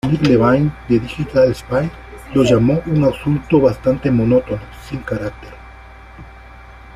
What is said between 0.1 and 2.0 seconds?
Levine de "Digital Spy"